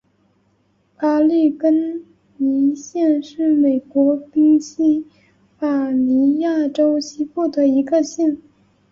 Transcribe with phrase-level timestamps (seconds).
[0.97, 2.03] 阿利根
[2.37, 5.05] 尼县是美国宾夕
[5.59, 8.39] 法尼亚州西部的一个县。